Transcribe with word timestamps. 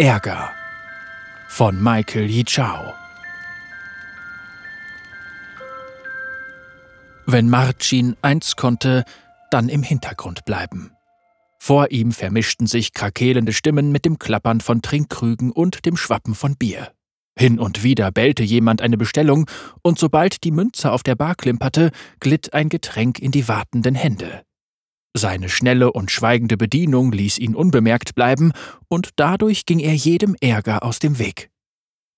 Ärger 0.00 0.50
von 1.46 1.78
Michael 1.82 2.30
Yichao. 2.30 2.94
Wenn 7.26 7.50
Marcin 7.50 8.16
eins 8.22 8.56
konnte, 8.56 9.04
dann 9.50 9.68
im 9.68 9.82
Hintergrund 9.82 10.46
bleiben. 10.46 10.92
Vor 11.58 11.90
ihm 11.90 12.12
vermischten 12.12 12.66
sich 12.66 12.94
krakelende 12.94 13.52
Stimmen 13.52 13.92
mit 13.92 14.06
dem 14.06 14.18
Klappern 14.18 14.62
von 14.62 14.80
Trinkkrügen 14.80 15.52
und 15.52 15.84
dem 15.84 15.98
Schwappen 15.98 16.34
von 16.34 16.56
Bier. 16.56 16.92
Hin 17.38 17.58
und 17.58 17.82
wieder 17.82 18.10
bellte 18.10 18.42
jemand 18.42 18.80
eine 18.80 18.96
Bestellung, 18.96 19.50
und 19.82 19.98
sobald 19.98 20.44
die 20.44 20.50
Münze 20.50 20.92
auf 20.92 21.02
der 21.02 21.14
Bar 21.14 21.34
klimperte, 21.34 21.90
glitt 22.20 22.54
ein 22.54 22.70
Getränk 22.70 23.18
in 23.18 23.32
die 23.32 23.48
wartenden 23.48 23.96
Hände. 23.96 24.44
Seine 25.16 25.48
schnelle 25.48 25.92
und 25.92 26.10
schweigende 26.10 26.56
Bedienung 26.56 27.10
ließ 27.12 27.38
ihn 27.38 27.54
unbemerkt 27.54 28.14
bleiben, 28.14 28.52
und 28.88 29.10
dadurch 29.16 29.66
ging 29.66 29.80
er 29.80 29.94
jedem 29.94 30.36
Ärger 30.40 30.84
aus 30.84 30.98
dem 30.98 31.18
Weg. 31.18 31.50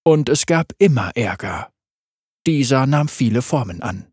Und 0.04 0.28
es 0.28 0.46
gab 0.46 0.72
immer 0.78 1.10
Ärger. 1.14 1.70
Dieser 2.46 2.86
nahm 2.86 3.08
viele 3.08 3.40
Formen 3.40 3.82
an. 3.82 4.06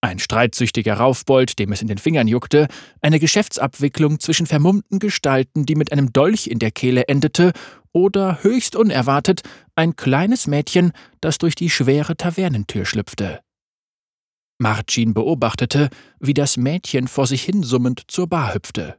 Ein 0.00 0.18
streitsüchtiger 0.18 0.94
Raufbold, 0.94 1.58
dem 1.58 1.72
es 1.72 1.80
in 1.80 1.88
den 1.88 1.98
Fingern 1.98 2.28
juckte, 2.28 2.68
eine 3.00 3.18
Geschäftsabwicklung 3.20 4.20
zwischen 4.20 4.46
vermummten 4.46 4.98
Gestalten, 4.98 5.64
die 5.64 5.76
mit 5.76 5.92
einem 5.92 6.12
Dolch 6.12 6.46
in 6.46 6.58
der 6.58 6.70
Kehle 6.70 7.08
endete, 7.08 7.52
oder 7.92 8.42
höchst 8.42 8.74
unerwartet 8.74 9.42
ein 9.76 9.96
kleines 9.96 10.46
Mädchen, 10.46 10.92
das 11.20 11.38
durch 11.38 11.54
die 11.54 11.70
schwere 11.70 12.16
Tavernentür 12.16 12.84
schlüpfte. 12.84 13.43
Marcin 14.58 15.14
beobachtete, 15.14 15.88
wie 16.20 16.34
das 16.34 16.56
Mädchen 16.56 17.08
vor 17.08 17.26
sich 17.26 17.42
hinsummend 17.42 18.02
zur 18.08 18.28
Bar 18.28 18.54
hüpfte. 18.54 18.98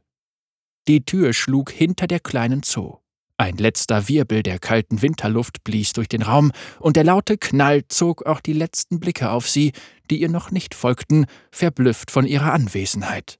Die 0.88 1.04
Tür 1.04 1.32
schlug 1.32 1.70
hinter 1.70 2.06
der 2.06 2.20
Kleinen 2.20 2.62
zu. 2.62 3.00
Ein 3.38 3.56
letzter 3.58 4.08
Wirbel 4.08 4.42
der 4.42 4.58
kalten 4.58 5.02
Winterluft 5.02 5.62
blies 5.62 5.92
durch 5.92 6.08
den 6.08 6.22
Raum, 6.22 6.52
und 6.78 6.96
der 6.96 7.04
laute 7.04 7.36
Knall 7.36 7.86
zog 7.88 8.24
auch 8.24 8.40
die 8.40 8.54
letzten 8.54 8.98
Blicke 8.98 9.30
auf 9.30 9.48
sie, 9.48 9.72
die 10.10 10.20
ihr 10.20 10.30
noch 10.30 10.50
nicht 10.50 10.74
folgten, 10.74 11.26
verblüfft 11.50 12.10
von 12.10 12.26
ihrer 12.26 12.52
Anwesenheit. 12.52 13.38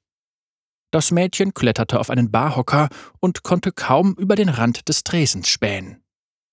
Das 0.91 1.11
Mädchen 1.11 1.55
kletterte 1.55 1.99
auf 1.99 2.11
einen 2.11 2.31
Barhocker 2.31 2.89
und 3.21 3.43
konnte 3.43 3.73
kaum 3.73 4.15
über 4.15 4.35
den 4.35 4.49
Rand 4.49 4.89
des 4.89 5.03
Tresens 5.03 5.49
spähen. 5.49 6.03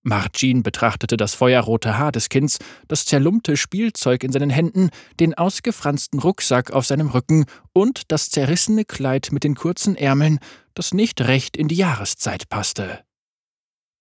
Marcin 0.03 0.63
betrachtete 0.63 1.15
das 1.17 1.33
feuerrote 1.33 1.97
Haar 1.97 2.11
des 2.11 2.29
Kinds, 2.29 2.59
das 2.87 3.05
zerlumpte 3.05 3.55
Spielzeug 3.57 4.23
in 4.23 4.31
seinen 4.31 4.49
Händen, 4.49 4.89
den 5.19 5.33
ausgefransten 5.33 6.19
Rucksack 6.19 6.71
auf 6.71 6.85
seinem 6.85 7.07
Rücken 7.07 7.45
und 7.71 8.11
das 8.11 8.29
zerrissene 8.29 8.85
Kleid 8.85 9.29
mit 9.31 9.43
den 9.43 9.55
kurzen 9.55 9.95
Ärmeln, 9.95 10.39
das 10.73 10.93
nicht 10.93 11.21
recht 11.21 11.55
in 11.55 11.69
die 11.69 11.75
Jahreszeit 11.75 12.49
passte. 12.49 13.03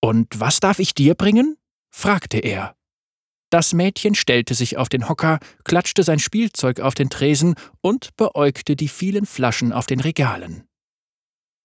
Und 0.01 0.41
was 0.41 0.59
darf 0.61 0.81
ich 0.81 0.95
dir 0.95 1.15
bringen? 1.15 1.57
fragte 1.91 2.39
er. 2.39 2.75
Das 3.51 3.75
Mädchen 3.75 4.15
stellte 4.15 4.55
sich 4.55 4.79
auf 4.79 4.89
den 4.89 5.09
Hocker, 5.09 5.39
klatschte 5.63 6.03
sein 6.03 6.19
Spielzeug 6.19 6.81
auf 6.81 6.95
den 6.95 7.11
Tresen 7.11 7.55
und 7.81 8.17
beäugte 8.17 8.77
die 8.77 8.89
vielen 8.89 9.27
Flaschen 9.27 9.73
auf 9.73 9.87
den 9.87 10.01
Regalen. 10.01 10.65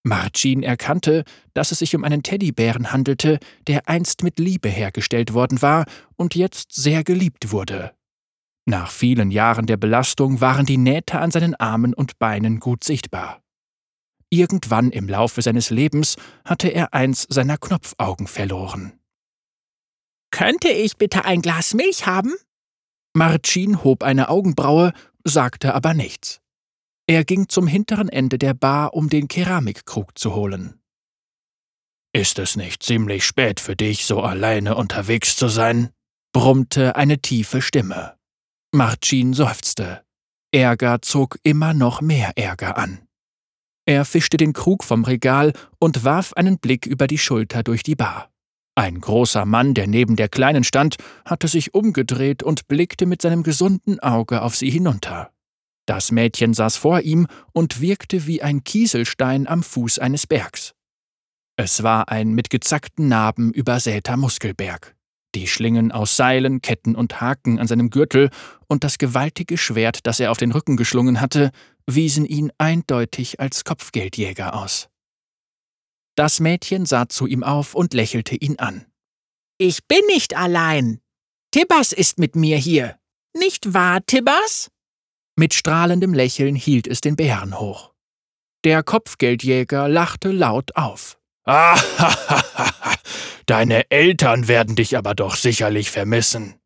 Marcin 0.08 0.62
erkannte, 0.62 1.24
dass 1.54 1.70
es 1.70 1.78
sich 1.78 1.94
um 1.94 2.02
einen 2.02 2.22
Teddybären 2.22 2.92
handelte, 2.92 3.38
der 3.66 3.88
einst 3.88 4.22
mit 4.22 4.38
Liebe 4.38 4.68
hergestellt 4.68 5.34
worden 5.34 5.62
war 5.62 5.84
und 6.16 6.34
jetzt 6.34 6.74
sehr 6.74 7.04
geliebt 7.04 7.52
wurde. 7.52 7.92
Nach 8.66 8.90
vielen 8.90 9.30
Jahren 9.30 9.66
der 9.66 9.76
Belastung 9.76 10.40
waren 10.40 10.66
die 10.66 10.76
Nähte 10.76 11.20
an 11.20 11.30
seinen 11.30 11.54
Armen 11.54 11.94
und 11.94 12.18
Beinen 12.18 12.60
gut 12.60 12.84
sichtbar. 12.84 13.40
Irgendwann 14.30 14.90
im 14.90 15.08
Laufe 15.08 15.40
seines 15.40 15.70
Lebens 15.70 16.16
hatte 16.44 16.68
er 16.68 16.92
eins 16.92 17.26
seiner 17.30 17.56
Knopfaugen 17.56 18.26
verloren. 18.26 18.92
Könnte 20.30 20.68
ich 20.68 20.96
bitte 20.98 21.24
ein 21.24 21.40
Glas 21.40 21.72
Milch 21.72 22.06
haben? 22.06 22.34
Marcin 23.14 23.82
hob 23.84 24.02
eine 24.02 24.28
Augenbraue, 24.28 24.92
sagte 25.24 25.74
aber 25.74 25.94
nichts. 25.94 26.40
Er 27.10 27.24
ging 27.24 27.48
zum 27.48 27.66
hinteren 27.66 28.10
Ende 28.10 28.38
der 28.38 28.52
Bar, 28.52 28.92
um 28.92 29.08
den 29.08 29.28
Keramikkrug 29.28 30.18
zu 30.18 30.34
holen. 30.34 30.78
Ist 32.12 32.38
es 32.38 32.54
nicht 32.54 32.82
ziemlich 32.82 33.24
spät 33.24 33.60
für 33.60 33.76
dich, 33.76 34.04
so 34.04 34.20
alleine 34.20 34.76
unterwegs 34.76 35.34
zu 35.36 35.48
sein? 35.48 35.88
brummte 36.34 36.96
eine 36.96 37.20
tiefe 37.20 37.62
Stimme. 37.62 38.16
Marcin 38.72 39.32
seufzte. 39.32 40.02
Ärger 40.52 41.00
zog 41.00 41.38
immer 41.42 41.72
noch 41.72 42.02
mehr 42.02 42.32
Ärger 42.36 42.76
an. 42.76 43.00
Er 43.86 44.04
fischte 44.04 44.36
den 44.36 44.52
Krug 44.52 44.84
vom 44.84 45.04
Regal 45.04 45.54
und 45.78 46.04
warf 46.04 46.34
einen 46.34 46.58
Blick 46.58 46.84
über 46.84 47.06
die 47.06 47.16
Schulter 47.16 47.62
durch 47.62 47.82
die 47.82 47.96
Bar. 47.96 48.30
Ein 48.74 49.00
großer 49.00 49.46
Mann, 49.46 49.72
der 49.72 49.86
neben 49.86 50.16
der 50.16 50.28
Kleinen 50.28 50.62
stand, 50.62 50.96
hatte 51.24 51.48
sich 51.48 51.72
umgedreht 51.72 52.42
und 52.42 52.68
blickte 52.68 53.06
mit 53.06 53.22
seinem 53.22 53.42
gesunden 53.42 53.98
Auge 54.00 54.42
auf 54.42 54.56
sie 54.56 54.68
hinunter. 54.68 55.32
Das 55.88 56.12
Mädchen 56.12 56.52
saß 56.52 56.76
vor 56.76 57.00
ihm 57.00 57.26
und 57.54 57.80
wirkte 57.80 58.26
wie 58.26 58.42
ein 58.42 58.62
Kieselstein 58.62 59.46
am 59.48 59.62
Fuß 59.62 59.98
eines 59.98 60.26
Bergs. 60.26 60.74
Es 61.56 61.82
war 61.82 62.10
ein 62.10 62.34
mit 62.34 62.50
gezackten 62.50 63.08
Narben 63.08 63.54
übersäter 63.54 64.18
Muskelberg. 64.18 64.94
Die 65.34 65.46
Schlingen 65.46 65.90
aus 65.90 66.14
Seilen, 66.14 66.60
Ketten 66.60 66.94
und 66.94 67.22
Haken 67.22 67.58
an 67.58 67.66
seinem 67.66 67.88
Gürtel 67.88 68.28
und 68.66 68.84
das 68.84 68.98
gewaltige 68.98 69.56
Schwert, 69.56 70.00
das 70.06 70.20
er 70.20 70.30
auf 70.30 70.36
den 70.36 70.52
Rücken 70.52 70.76
geschlungen 70.76 71.22
hatte, 71.22 71.52
wiesen 71.86 72.26
ihn 72.26 72.52
eindeutig 72.58 73.40
als 73.40 73.64
Kopfgeldjäger 73.64 74.54
aus. 74.54 74.90
Das 76.16 76.38
Mädchen 76.38 76.84
sah 76.84 77.08
zu 77.08 77.26
ihm 77.26 77.42
auf 77.42 77.74
und 77.74 77.94
lächelte 77.94 78.36
ihn 78.36 78.58
an. 78.58 78.84
Ich 79.56 79.86
bin 79.86 80.04
nicht 80.08 80.36
allein. 80.36 81.00
Tibbas 81.50 81.92
ist 81.92 82.18
mit 82.18 82.36
mir 82.36 82.58
hier. 82.58 82.98
Nicht 83.34 83.72
wahr, 83.72 84.04
Tibbas? 84.04 84.68
Mit 85.38 85.54
strahlendem 85.54 86.14
Lächeln 86.14 86.56
hielt 86.56 86.88
es 86.88 87.00
den 87.00 87.14
Bären 87.14 87.60
hoch. 87.60 87.92
Der 88.64 88.82
Kopfgeldjäger 88.82 89.88
lachte 89.88 90.32
laut 90.32 90.74
auf. 90.74 91.16
Ah, 91.50 91.80
deine 93.46 93.90
Eltern 93.90 94.48
werden 94.48 94.76
dich 94.76 94.98
aber 94.98 95.14
doch 95.14 95.34
sicherlich 95.34 95.90
vermissen. 95.90 96.56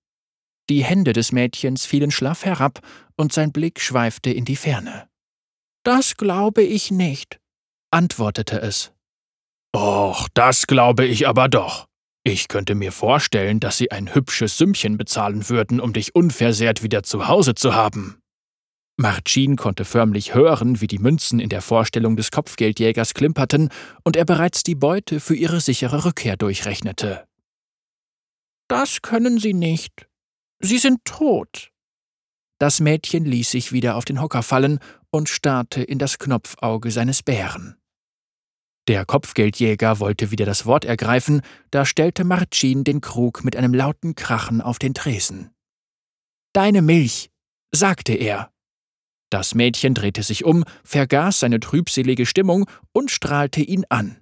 Die 0.68 0.82
Hände 0.82 1.12
des 1.12 1.30
Mädchens 1.30 1.86
fielen 1.86 2.10
schlaff 2.10 2.44
herab 2.44 2.80
und 3.16 3.32
sein 3.32 3.52
Blick 3.52 3.78
schweifte 3.78 4.30
in 4.30 4.44
die 4.44 4.56
Ferne. 4.56 5.08
Das 5.84 6.16
glaube 6.16 6.62
ich 6.62 6.90
nicht, 6.90 7.38
antwortete 7.92 8.60
es. 8.60 8.90
Och, 9.76 10.28
das 10.34 10.66
glaube 10.66 11.04
ich 11.04 11.28
aber 11.28 11.48
doch. 11.48 11.86
Ich 12.24 12.48
könnte 12.48 12.74
mir 12.74 12.90
vorstellen, 12.90 13.60
dass 13.60 13.76
Sie 13.76 13.92
ein 13.92 14.14
hübsches 14.14 14.58
Sümmchen 14.58 14.96
bezahlen 14.96 15.48
würden, 15.48 15.78
um 15.78 15.92
dich 15.92 16.16
unversehrt 16.16 16.82
wieder 16.82 17.04
zu 17.04 17.28
Hause 17.28 17.54
zu 17.54 17.74
haben. 17.74 18.21
Marcin 18.96 19.56
konnte 19.56 19.84
förmlich 19.84 20.34
hören, 20.34 20.80
wie 20.80 20.86
die 20.86 20.98
Münzen 20.98 21.40
in 21.40 21.48
der 21.48 21.62
Vorstellung 21.62 22.16
des 22.16 22.30
Kopfgeldjägers 22.30 23.14
klimperten 23.14 23.70
und 24.04 24.16
er 24.16 24.24
bereits 24.24 24.62
die 24.62 24.74
Beute 24.74 25.18
für 25.18 25.34
ihre 25.34 25.60
sichere 25.60 26.04
Rückkehr 26.04 26.36
durchrechnete. 26.36 27.26
Das 28.68 29.02
können 29.02 29.38
Sie 29.38 29.54
nicht. 29.54 30.08
Sie 30.60 30.78
sind 30.78 31.04
tot. 31.04 31.70
Das 32.58 32.80
Mädchen 32.80 33.24
ließ 33.24 33.50
sich 33.50 33.72
wieder 33.72 33.96
auf 33.96 34.04
den 34.04 34.20
Hocker 34.20 34.42
fallen 34.42 34.78
und 35.10 35.28
starrte 35.28 35.82
in 35.82 35.98
das 35.98 36.18
Knopfauge 36.18 36.90
seines 36.90 37.22
Bären. 37.22 37.76
Der 38.88 39.04
Kopfgeldjäger 39.04 40.00
wollte 40.00 40.30
wieder 40.30 40.44
das 40.44 40.66
Wort 40.66 40.84
ergreifen, 40.84 41.42
da 41.70 41.84
stellte 41.84 42.24
Marcin 42.24 42.84
den 42.84 43.00
Krug 43.00 43.44
mit 43.44 43.56
einem 43.56 43.74
lauten 43.74 44.14
Krachen 44.14 44.60
auf 44.60 44.78
den 44.78 44.94
Tresen. 44.94 45.50
Deine 46.52 46.82
Milch, 46.82 47.30
sagte 47.72 48.12
er. 48.12 48.51
Das 49.32 49.54
Mädchen 49.54 49.94
drehte 49.94 50.22
sich 50.22 50.44
um, 50.44 50.62
vergaß 50.84 51.40
seine 51.40 51.58
trübselige 51.58 52.26
Stimmung 52.26 52.68
und 52.92 53.10
strahlte 53.10 53.62
ihn 53.62 53.86
an. 53.88 54.18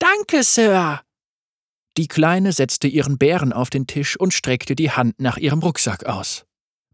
Danke, 0.00 0.42
Sir. 0.42 1.00
Die 1.96 2.08
Kleine 2.08 2.50
setzte 2.50 2.88
ihren 2.88 3.18
Bären 3.18 3.52
auf 3.52 3.70
den 3.70 3.86
Tisch 3.86 4.18
und 4.18 4.34
streckte 4.34 4.74
die 4.74 4.90
Hand 4.90 5.20
nach 5.20 5.36
ihrem 5.36 5.60
Rucksack 5.60 6.06
aus. 6.06 6.44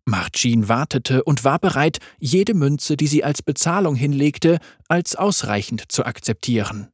Marcin 0.04 0.68
wartete 0.68 1.24
und 1.24 1.42
war 1.42 1.58
bereit, 1.58 2.00
jede 2.18 2.52
Münze, 2.52 2.98
die 2.98 3.06
sie 3.06 3.24
als 3.24 3.40
Bezahlung 3.40 3.94
hinlegte, 3.94 4.58
als 4.86 5.16
ausreichend 5.16 5.90
zu 5.90 6.04
akzeptieren. 6.04 6.90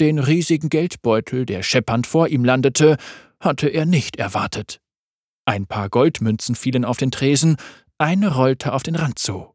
Den 0.00 0.18
riesigen 0.18 0.70
Geldbeutel, 0.70 1.44
der 1.44 1.62
scheppernd 1.62 2.06
vor 2.06 2.28
ihm 2.28 2.46
landete, 2.46 2.96
hatte 3.40 3.68
er 3.68 3.84
nicht 3.84 4.16
erwartet. 4.16 4.80
Ein 5.44 5.66
paar 5.66 5.90
Goldmünzen 5.90 6.54
fielen 6.54 6.86
auf 6.86 6.96
den 6.96 7.10
Tresen, 7.10 7.58
eine 7.98 8.34
rollte 8.34 8.72
auf 8.72 8.82
den 8.82 8.94
Rand 8.94 9.18
zu. 9.18 9.54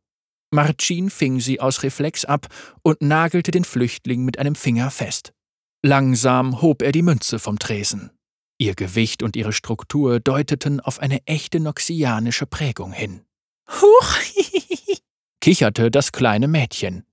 Marcin 0.53 1.09
fing 1.09 1.39
sie 1.39 1.59
aus 1.59 1.81
Reflex 1.81 2.25
ab 2.25 2.47
und 2.83 3.01
nagelte 3.01 3.50
den 3.50 3.63
Flüchtling 3.63 4.23
mit 4.23 4.38
einem 4.38 4.53
Finger 4.53 4.91
fest. 4.91 5.33
Langsam 5.81 6.61
hob 6.61 6.83
er 6.83 6.91
die 6.91 7.01
Münze 7.01 7.39
vom 7.39 7.57
Tresen. 7.57 8.11
Ihr 8.59 8.75
Gewicht 8.75 9.23
und 9.23 9.35
ihre 9.35 9.51
Struktur 9.51 10.19
deuteten 10.19 10.79
auf 10.79 11.00
eine 11.00 11.25
echte 11.25 11.59
noxianische 11.59 12.45
Prägung 12.45 12.94
hin. 12.94 13.21
Huch! 13.67 14.17
kicherte 15.41 15.89
das 15.89 16.11
kleine 16.11 16.47
Mädchen. 16.47 17.03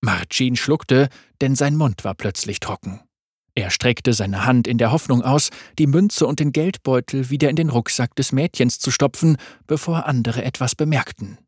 Marcin 0.00 0.56
schluckte, 0.56 1.10
denn 1.42 1.54
sein 1.54 1.76
Mund 1.76 2.02
war 2.02 2.14
plötzlich 2.14 2.60
trocken. 2.60 3.02
Er 3.54 3.70
streckte 3.70 4.14
seine 4.14 4.46
Hand 4.46 4.66
in 4.66 4.78
der 4.78 4.90
Hoffnung 4.90 5.22
aus, 5.22 5.50
die 5.78 5.86
Münze 5.86 6.26
und 6.26 6.40
den 6.40 6.52
Geldbeutel 6.52 7.28
wieder 7.28 7.50
in 7.50 7.56
den 7.56 7.68
Rucksack 7.68 8.14
des 8.16 8.32
Mädchens 8.32 8.78
zu 8.78 8.90
stopfen, 8.90 9.36
bevor 9.66 10.06
andere 10.06 10.44
etwas 10.44 10.74
bemerkten. 10.74 11.38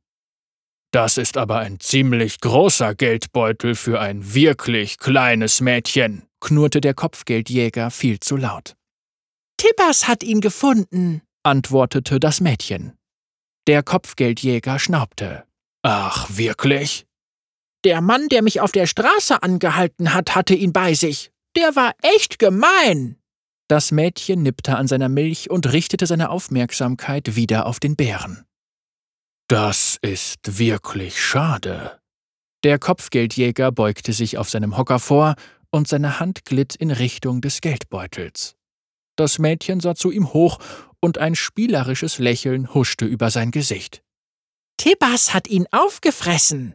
Das 0.90 1.19
ist 1.19 1.37
aber 1.37 1.58
ein 1.58 1.81
ziemlich 1.81 2.40
großer 2.40 2.94
Geldbeutel 2.94 3.75
für 3.75 4.00
ein 4.00 4.35
wirklich 4.35 4.99
kleines 4.99 5.61
Mädchen, 5.61 6.23
knurrte 6.40 6.81
der 6.81 6.94
Kopfgeldjäger 6.94 7.90
viel 7.90 8.20
zu 8.20 8.37
laut. 8.37 8.75
Tibbers 9.58 10.08
hat 10.08 10.23
ihn 10.23 10.40
gefunden, 10.40 11.20
antwortete 11.43 12.19
das 12.20 12.40
Mädchen. 12.40 12.96
Der 13.67 13.82
Kopfgeldjäger 13.82 14.79
schnaubte. 14.79 15.44
Ach, 15.82 16.26
wirklich? 16.31 17.06
Der 17.84 18.00
Mann, 18.00 18.29
der 18.29 18.43
mich 18.43 18.61
auf 18.61 18.73
der 18.73 18.87
Straße 18.87 19.43
angehalten 19.43 20.14
hat, 20.14 20.34
hatte 20.34 20.55
ihn 20.55 20.73
bei 20.73 20.94
sich. 20.94 21.31
Der 21.55 21.76
war 21.76 21.93
echt 22.02 22.38
gemein. 22.38 23.17
Das 23.69 23.93
Mädchen 23.93 24.43
nippte 24.43 24.76
an 24.76 24.88
seiner 24.88 25.11
Milch 25.11 25.50
und 25.50 25.70
richtete 25.70 26.06
seine 26.06 26.31
Aufmerksamkeit 26.31 27.37
wieder 27.37 27.67
auf 27.67 27.79
den 27.79 27.94
Bären. 27.94 28.47
Das 29.48 29.96
ist 30.02 30.58
wirklich 30.58 31.20
schade. 31.24 31.98
Der 32.64 32.78
Kopfgeldjäger 32.78 33.72
beugte 33.72 34.12
sich 34.12 34.36
auf 34.36 34.50
seinem 34.50 34.76
Hocker 34.76 34.98
vor 34.98 35.36
und 35.70 35.88
seine 35.88 36.20
Hand 36.20 36.44
glitt 36.44 36.74
in 36.74 36.90
Richtung 36.90 37.40
des 37.40 37.62
Geldbeutels. 37.62 38.56
Das 39.16 39.38
Mädchen 39.38 39.80
sah 39.80 39.94
zu 39.94 40.10
ihm 40.10 40.32
hoch 40.34 40.58
und 41.00 41.16
ein 41.16 41.34
spielerisches 41.34 42.18
Lächeln 42.18 42.74
huschte 42.74 43.06
über 43.06 43.30
sein 43.30 43.50
Gesicht. 43.50 44.02
Tibbas 44.76 45.32
hat 45.32 45.48
ihn 45.48 45.66
aufgefressen. 45.72 46.74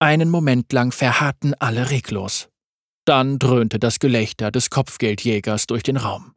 Einen 0.00 0.30
Moment 0.30 0.72
lang 0.72 0.92
verharrten 0.92 1.54
alle 1.54 1.90
reglos. 1.90 2.48
Dann 3.04 3.38
dröhnte 3.38 3.78
das 3.78 3.98
Gelächter 4.00 4.50
des 4.50 4.70
Kopfgeldjägers 4.70 5.66
durch 5.66 5.82
den 5.82 5.96
Raum. 5.96 6.34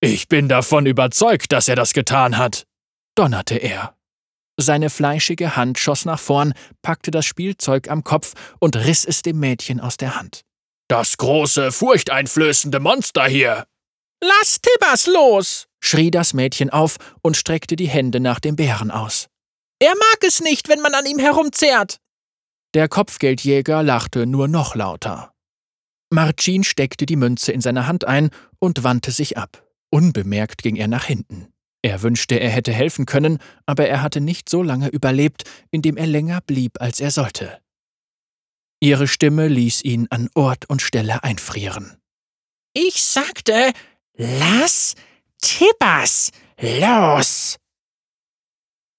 Ich 0.00 0.28
bin 0.28 0.48
davon 0.48 0.86
überzeugt, 0.86 1.50
dass 1.52 1.66
er 1.66 1.76
das 1.76 1.92
getan 1.92 2.38
hat, 2.38 2.66
donnerte 3.14 3.56
er. 3.56 3.96
Seine 4.56 4.90
fleischige 4.90 5.56
Hand 5.56 5.78
schoss 5.78 6.04
nach 6.04 6.20
vorn, 6.20 6.54
packte 6.82 7.10
das 7.10 7.26
Spielzeug 7.26 7.90
am 7.90 8.04
Kopf 8.04 8.34
und 8.60 8.76
riss 8.76 9.04
es 9.04 9.22
dem 9.22 9.40
Mädchen 9.40 9.80
aus 9.80 9.96
der 9.96 10.16
Hand. 10.16 10.42
Das 10.88 11.16
große, 11.16 11.72
furchteinflößende 11.72 12.78
Monster 12.78 13.24
hier! 13.24 13.66
Lass 14.22 14.60
Tibbers 14.60 15.06
los! 15.06 15.66
schrie 15.82 16.10
das 16.10 16.34
Mädchen 16.34 16.70
auf 16.70 16.96
und 17.22 17.36
streckte 17.36 17.76
die 17.76 17.88
Hände 17.88 18.20
nach 18.20 18.40
dem 18.40 18.56
Bären 18.56 18.90
aus. 18.90 19.26
Er 19.80 19.94
mag 19.94 20.18
es 20.26 20.40
nicht, 20.40 20.68
wenn 20.68 20.80
man 20.80 20.94
an 20.94 21.04
ihm 21.04 21.18
herumzerrt. 21.18 21.98
Der 22.74 22.88
Kopfgeldjäger 22.88 23.82
lachte 23.82 24.26
nur 24.26 24.48
noch 24.48 24.74
lauter. 24.74 25.32
Marcin 26.10 26.64
steckte 26.64 27.06
die 27.06 27.16
Münze 27.16 27.52
in 27.52 27.60
seine 27.60 27.86
Hand 27.86 28.04
ein 28.04 28.30
und 28.58 28.84
wandte 28.84 29.10
sich 29.10 29.36
ab. 29.36 29.66
Unbemerkt 29.90 30.62
ging 30.62 30.76
er 30.76 30.88
nach 30.88 31.04
hinten. 31.04 31.53
Er 31.84 32.00
wünschte, 32.00 32.40
er 32.40 32.48
hätte 32.48 32.72
helfen 32.72 33.04
können, 33.04 33.36
aber 33.66 33.86
er 33.86 34.00
hatte 34.00 34.22
nicht 34.22 34.48
so 34.48 34.62
lange 34.62 34.88
überlebt, 34.88 35.44
indem 35.70 35.98
er 35.98 36.06
länger 36.06 36.40
blieb, 36.40 36.80
als 36.80 36.98
er 36.98 37.10
sollte. 37.10 37.60
Ihre 38.80 39.06
Stimme 39.06 39.48
ließ 39.48 39.84
ihn 39.84 40.06
an 40.08 40.30
Ort 40.34 40.64
und 40.70 40.80
Stelle 40.80 41.22
einfrieren. 41.24 41.98
Ich 42.72 43.02
sagte, 43.02 43.74
lass 44.14 44.94
Tibbers 45.42 46.30
los! 46.58 47.56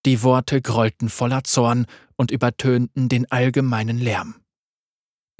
Die 0.05 0.21
Worte 0.21 0.61
grollten 0.61 1.09
voller 1.09 1.43
Zorn 1.43 1.87
und 2.17 2.29
übertönten 2.29 3.09
den 3.09 3.31
allgemeinen 3.31 3.97
Lärm. 3.97 4.35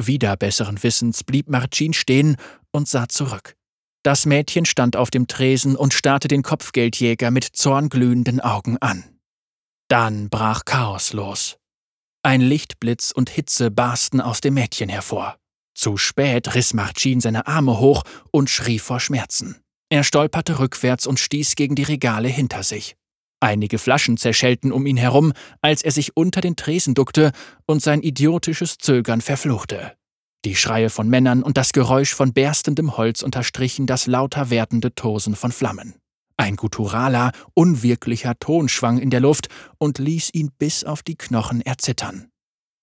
Wieder 0.02 0.36
besseren 0.36 0.82
Wissens 0.82 1.24
blieb 1.24 1.48
Marcin 1.48 1.94
stehen 1.94 2.38
und 2.72 2.88
sah 2.88 3.08
zurück. 3.08 3.56
Das 4.06 4.28
Mädchen 4.28 4.66
stand 4.66 4.98
auf 4.98 5.10
dem 5.10 5.26
Tresen 5.26 5.76
und 5.76 5.92
starrte 5.92 6.28
den 6.28 6.44
Kopfgeldjäger 6.44 7.32
mit 7.32 7.44
zornglühenden 7.44 8.40
Augen 8.40 8.78
an. 8.78 9.04
Dann 9.88 10.30
brach 10.30 10.64
Chaos 10.64 11.12
los. 11.12 11.58
Ein 12.22 12.42
Lichtblitz 12.42 13.10
und 13.10 13.32
Hitze 13.32 13.72
barsten 13.72 14.22
aus 14.22 14.42
dem 14.42 14.54
Mädchen 14.54 14.90
hervor. 14.90 15.38
Zu 15.74 15.98
spät 15.98 16.54
riss 16.54 16.76
Marcin 16.76 17.20
seine 17.20 17.48
Arme 17.48 17.80
hoch 17.80 18.04
und 18.30 18.52
schrie 18.52 18.78
vor 18.78 19.00
Schmerzen. 19.00 19.60
Er 19.90 20.04
stolperte 20.04 20.60
rückwärts 20.60 21.08
und 21.08 21.20
stieß 21.20 21.56
gegen 21.56 21.74
die 21.74 21.82
Regale 21.82 22.28
hinter 22.28 22.62
sich. 22.62 22.96
Einige 23.40 23.80
Flaschen 23.80 24.18
zerschellten 24.18 24.72
um 24.72 24.86
ihn 24.86 24.98
herum, 24.98 25.34
als 25.62 25.82
er 25.82 25.92
sich 25.92 26.16
unter 26.16 26.42
den 26.42 26.56
Tresen 26.56 26.94
duckte 26.94 27.32
und 27.66 27.82
sein 27.82 28.04
idiotisches 28.04 28.78
Zögern 28.78 29.22
verfluchte. 29.22 29.98
Die 30.46 30.56
Schreie 30.56 30.92
von 30.92 31.10
Männern 31.10 31.42
und 31.42 31.58
das 31.58 31.74
Geräusch 31.74 32.14
von 32.14 32.32
berstendem 32.32 32.98
Holz 32.98 33.24
unterstrichen 33.24 33.88
das 33.88 34.06
lauter 34.06 34.52
werdende 34.52 34.94
Tosen 34.94 35.36
von 35.36 35.52
Flammen. 35.52 35.96
Ein 36.38 36.56
gutturaler, 36.56 37.32
unwirklicher 37.56 38.38
Ton 38.40 38.70
schwang 38.70 39.00
in 39.00 39.10
der 39.10 39.22
Luft 39.22 39.48
und 39.80 39.98
ließ 39.98 40.30
ihn 40.34 40.52
bis 40.58 40.84
auf 40.84 41.02
die 41.02 41.16
Knochen 41.16 41.62
erzittern. 41.62 42.30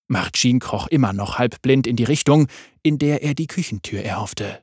Marcin 0.09 0.59
kroch 0.59 0.87
immer 0.87 1.13
noch 1.13 1.37
halbblind 1.37 1.87
in 1.87 1.95
die 1.95 2.03
Richtung, 2.03 2.47
in 2.83 2.99
der 2.99 3.23
er 3.23 3.33
die 3.33 3.47
Küchentür 3.47 4.03
erhoffte. 4.03 4.61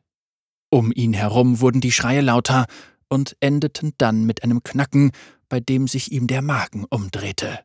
Um 0.70 0.93
ihn 0.93 1.14
herum 1.14 1.61
wurden 1.61 1.81
die 1.81 1.93
Schreie 1.93 2.20
lauter 2.20 2.67
und 3.08 3.35
endeten 3.41 3.94
dann 3.96 4.26
mit 4.26 4.44
einem 4.44 4.62
Knacken 4.62 5.12
bei 5.50 5.61
dem 5.61 5.88
sich 5.88 6.12
ihm 6.12 6.26
der 6.26 6.41
Magen 6.41 6.87
umdrehte. 6.88 7.61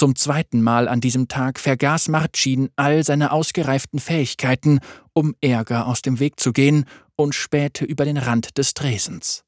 Zum 0.00 0.16
zweiten 0.16 0.62
Mal 0.62 0.88
an 0.88 1.02
diesem 1.02 1.28
Tag 1.28 1.60
vergaß 1.60 2.08
Marcin 2.08 2.70
all 2.74 3.04
seine 3.04 3.32
ausgereiften 3.32 4.00
Fähigkeiten, 4.00 4.80
um 5.12 5.34
Ärger 5.42 5.86
aus 5.86 6.00
dem 6.00 6.20
Weg 6.20 6.40
zu 6.40 6.54
gehen 6.54 6.86
und 7.16 7.34
spähte 7.34 7.84
über 7.84 8.06
den 8.06 8.16
Rand 8.16 8.56
des 8.56 8.72
Tresens. 8.72 9.44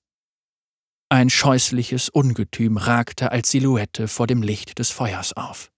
Ein 1.09 1.31
scheußliches 1.31 2.11
Ungetüm 2.11 2.77
ragte 2.77 3.33
als 3.33 3.51
Silhouette 3.51 4.09
vor 4.09 4.27
dem 4.27 4.43
Licht 4.43 4.79
des 4.79 4.91
Feuers 4.91 5.35
auf. 5.35 5.71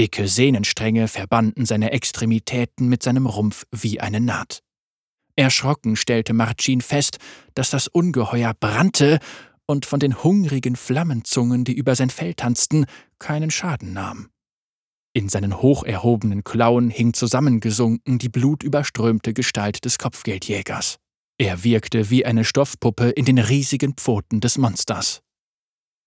Dicke 0.00 0.26
Sehnenstränge 0.26 1.06
verbanden 1.06 1.64
seine 1.64 1.92
Extremitäten 1.92 2.88
mit 2.88 3.04
seinem 3.04 3.26
Rumpf 3.26 3.64
wie 3.70 4.00
eine 4.00 4.18
Naht. 4.18 4.64
Erschrocken 5.36 5.94
stellte 5.94 6.32
Marcin 6.32 6.80
fest, 6.80 7.18
dass 7.54 7.70
das 7.70 7.86
Ungeheuer 7.86 8.54
brannte 8.58 9.20
und 9.70 9.86
von 9.86 10.00
den 10.00 10.22
hungrigen 10.22 10.76
Flammenzungen, 10.76 11.64
die 11.64 11.74
über 11.74 11.94
sein 11.94 12.10
Fell 12.10 12.34
tanzten, 12.34 12.86
keinen 13.18 13.50
Schaden 13.50 13.92
nahm. 13.92 14.28
In 15.12 15.28
seinen 15.28 15.62
hoch 15.62 15.84
erhobenen 15.84 16.44
Klauen 16.44 16.90
hing 16.90 17.14
zusammengesunken 17.14 18.18
die 18.18 18.28
blutüberströmte 18.28 19.32
Gestalt 19.32 19.84
des 19.84 19.98
Kopfgeldjägers. 19.98 20.98
Er 21.38 21.64
wirkte 21.64 22.10
wie 22.10 22.26
eine 22.26 22.44
Stoffpuppe 22.44 23.10
in 23.10 23.24
den 23.24 23.38
riesigen 23.38 23.94
Pfoten 23.94 24.40
des 24.40 24.58
Monsters. 24.58 25.22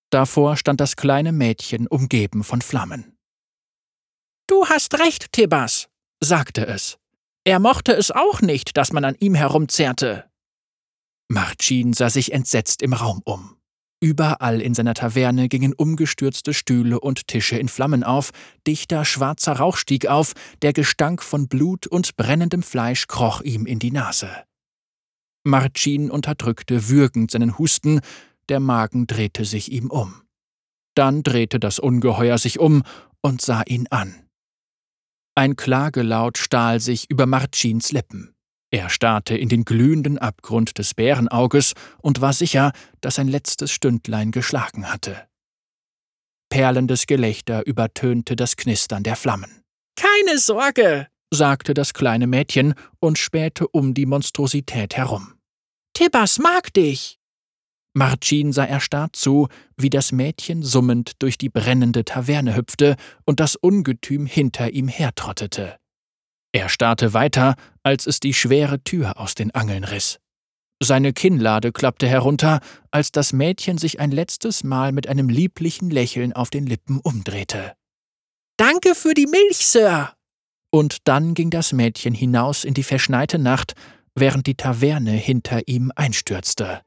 Davor 0.10 0.58
stand 0.58 0.80
das 0.80 0.96
kleine 0.96 1.32
Mädchen 1.32 1.88
umgeben 1.88 2.44
von 2.44 2.62
Flammen. 2.62 3.18
Du 4.48 4.68
hast 4.68 5.00
recht, 5.00 5.32
Tibbas, 5.32 5.88
sagte 6.22 6.68
es. 6.68 6.98
Er 7.46 7.60
mochte 7.60 7.94
es 7.94 8.12
auch 8.12 8.42
nicht, 8.42 8.78
dass 8.78 8.94
man 8.94 9.06
an 9.06 9.16
ihm 9.20 9.36
herumzerrte. 9.36 10.30
Marcin 11.30 11.94
sah 11.94 12.10
sich 12.10 12.34
entsetzt 12.34 12.82
im 12.82 12.94
Raum 12.94 13.22
um. 13.26 13.58
Überall 14.04 14.62
in 14.62 14.74
seiner 14.74 14.96
Taverne 14.96 15.48
gingen 15.48 15.74
umgestürzte 15.74 16.54
Stühle 16.54 17.00
und 17.00 17.28
Tische 17.28 17.58
in 17.58 17.70
Flammen 17.70 18.04
auf, 18.04 18.32
dichter 18.68 19.06
schwarzer 19.06 19.54
Rauch 19.54 19.78
stieg 19.78 20.08
auf, 20.08 20.34
der 20.62 20.74
Gestank 20.74 21.24
von 21.24 21.48
Blut 21.48 21.88
und 21.88 22.18
brennendem 22.18 22.64
Fleisch 22.64 23.08
kroch 23.08 23.42
ihm 23.42 23.66
in 23.66 23.80
die 23.80 23.92
Nase. 23.92 24.30
Marcin 25.46 26.12
unterdrückte 26.12 26.90
würgend 26.90 27.32
seinen 27.32 27.58
Husten, 27.58 28.02
der 28.50 28.60
Magen 28.60 29.08
drehte 29.08 29.46
sich 29.46 29.72
ihm 29.72 29.90
um. 29.90 30.24
Dann 30.96 31.24
drehte 31.24 31.60
das 31.60 31.80
Ungeheuer 31.80 32.38
sich 32.38 32.60
um 32.60 32.84
und 33.22 33.42
sah 33.42 33.64
ihn 33.66 33.88
an. 33.90 34.28
Ein 35.34 35.56
Klagelaut 35.56 36.38
stahl 36.38 36.80
sich 36.80 37.10
über 37.10 37.26
Marcins 37.26 37.92
Lippen. 37.94 38.33
Er 38.74 38.90
starrte 38.90 39.38
in 39.38 39.50
den 39.50 39.66
glühenden 39.66 40.18
Abgrund 40.18 40.80
des 40.80 40.96
Bärenauges 40.96 41.74
und 42.02 42.22
war 42.22 42.34
sicher, 42.34 42.72
dass 43.02 43.16
sein 43.16 43.28
letztes 43.28 43.70
Stündlein 43.70 44.32
geschlagen 44.32 44.92
hatte. 44.92 45.28
Perlendes 46.50 47.06
Gelächter 47.06 47.68
übertönte 47.68 48.36
das 48.36 48.56
Knistern 48.56 49.04
der 49.04 49.16
Flammen. 49.16 49.62
Keine 49.96 50.40
Sorge, 50.40 51.06
sagte 51.32 51.76
das 51.76 51.94
kleine 51.94 52.26
Mädchen 52.26 52.74
und 53.00 53.20
spähte 53.20 53.68
um 53.68 53.94
die 53.94 54.08
Monstrosität 54.08 54.98
herum. 54.98 55.36
Tibbas 55.94 56.40
mag 56.40 56.74
dich. 56.74 57.20
Marcin 57.94 58.54
sah 58.54 58.66
erstarrt 58.66 59.16
zu, 59.16 59.50
wie 59.78 59.92
das 59.92 60.12
Mädchen 60.12 60.64
summend 60.64 61.22
durch 61.22 61.38
die 61.38 61.50
brennende 61.50 62.06
Taverne 62.06 62.56
hüpfte 62.56 62.96
und 63.24 63.40
das 63.40 63.56
Ungetüm 63.56 64.26
hinter 64.26 64.72
ihm 64.72 64.88
hertrottete. 64.88 65.78
Er 66.54 66.70
starrte 66.70 67.14
weiter, 67.14 67.56
als 67.82 68.08
es 68.08 68.20
die 68.20 68.34
schwere 68.34 68.82
Tür 68.84 69.20
aus 69.20 69.36
den 69.36 69.52
Angeln 69.52 69.84
riss. 69.84 70.20
Seine 70.82 71.14
Kinnlade 71.14 71.72
klappte 71.72 72.08
herunter, 72.08 72.60
als 72.92 73.12
das 73.12 73.34
Mädchen 73.34 73.78
sich 73.78 74.00
ein 74.00 74.12
letztes 74.12 74.64
Mal 74.64 74.92
mit 74.92 75.08
einem 75.08 75.30
lieblichen 75.30 75.90
Lächeln 75.90 76.34
auf 76.34 76.50
den 76.50 76.68
Lippen 76.68 77.00
umdrehte. 77.00 77.74
Danke 78.58 78.94
für 78.94 79.14
die 79.14 79.26
Milch, 79.26 79.66
Sir. 79.66 80.14
Und 80.70 81.08
dann 81.08 81.34
ging 81.34 81.50
das 81.50 81.74
Mädchen 81.74 82.14
hinaus 82.14 82.64
in 82.64 82.74
die 82.74 82.84
verschneite 82.84 83.40
Nacht, 83.40 83.74
während 84.14 84.46
die 84.46 84.56
Taverne 84.56 85.12
hinter 85.12 85.68
ihm 85.68 85.92
einstürzte. 85.96 86.82